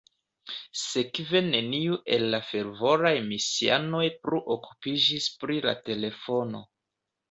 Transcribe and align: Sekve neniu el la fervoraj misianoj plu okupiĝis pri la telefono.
Sekve 0.83 1.41
neniu 1.49 1.99
el 2.17 2.25
la 2.37 2.41
fervoraj 2.49 3.13
misianoj 3.29 4.03
plu 4.25 4.43
okupiĝis 4.59 5.33
pri 5.41 5.65
la 5.71 5.81
telefono. 5.89 6.69